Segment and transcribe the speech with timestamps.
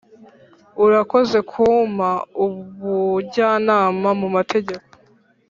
[0.85, 2.09] urakoze kumpa
[2.45, 4.89] ubujyanama mumategeko!